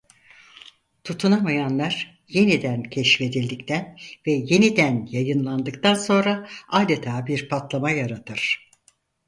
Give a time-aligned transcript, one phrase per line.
[1.03, 8.69] Tutunamayanlar "yeniden" keşfedildikten ve "yeniden" yayınlandıktan sonra adeta bir patlama yaratır.